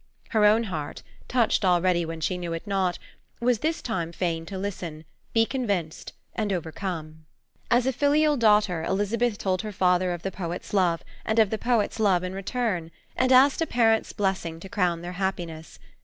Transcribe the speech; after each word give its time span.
Her 0.29 0.45
own 0.45 0.63
heart, 0.63 1.03
touched 1.27 1.63
already 1.63 2.05
when 2.05 2.21
she 2.21 2.35
knew 2.39 2.53
it 2.53 2.65
not, 2.65 2.97
was 3.39 3.59
this 3.59 3.83
time 3.83 4.11
fain 4.11 4.47
to 4.47 4.57
listen, 4.57 5.05
be 5.31 5.45
convinced, 5.45 6.13
and 6.33 6.51
overcome. 6.51 7.27
"As 7.69 7.85
a 7.85 7.93
filial 7.93 8.35
daughter, 8.35 8.81
Elizabeth 8.83 9.37
told 9.37 9.61
her 9.61 9.71
father 9.71 10.11
of 10.11 10.23
the 10.23 10.31
poet's 10.31 10.73
love, 10.73 11.03
and 11.23 11.37
of 11.37 11.51
the 11.51 11.59
poet's 11.59 11.99
love 11.99 12.23
in 12.23 12.33
return, 12.33 12.89
and 13.15 13.31
asked 13.31 13.61
a 13.61 13.67
parent's 13.67 14.11
blessing 14.11 14.59
to 14.61 14.69
crown 14.69 15.03
their 15.03 15.11
happiness. 15.21 15.77